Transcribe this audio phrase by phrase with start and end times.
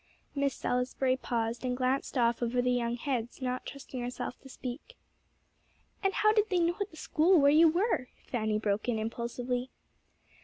[0.33, 4.95] Miss Salisbury paused, and glanced off over the young heads, not trusting herself to speak.
[6.01, 9.69] "And how did they know at the school where you were?" Fanny broke in impulsively.